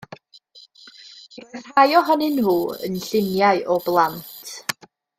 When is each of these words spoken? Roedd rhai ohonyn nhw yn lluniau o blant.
Roedd 1.43 1.61
rhai 1.73 1.95
ohonyn 2.01 2.35
nhw 2.39 2.57
yn 2.89 2.99
lluniau 3.05 3.63
o 3.77 3.81
blant. 3.89 4.55